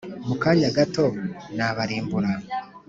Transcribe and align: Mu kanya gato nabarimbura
Mu 0.27 0.35
kanya 0.43 0.69
gato 0.77 1.05
nabarimbura 1.55 2.31